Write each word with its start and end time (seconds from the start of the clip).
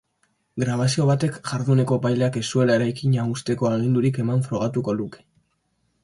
Grabazio 0.61 1.03
batek 1.09 1.35
jarduneko 1.49 1.97
epaileak 2.01 2.39
ez 2.41 2.43
zuela 2.55 2.77
eraikina 2.81 3.25
husteko 3.33 3.69
agindurik 3.73 4.17
eman 4.25 4.41
frogatuko 4.47 4.97
luke. 5.03 5.23